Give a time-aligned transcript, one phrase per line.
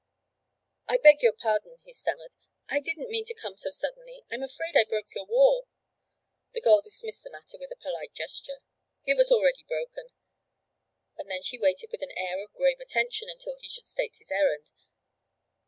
[0.87, 2.31] 'I beg your pardon,' he stammered,
[2.69, 5.67] 'I didn't mean to come so suddenly; I'm afraid I broke your wall.'
[6.53, 8.63] The girl dismissed the matter with a polite gesture.
[9.05, 10.11] 'It was already broken,'
[11.19, 14.31] and then she waited with an air of grave attention until he should state his
[14.31, 14.71] errand.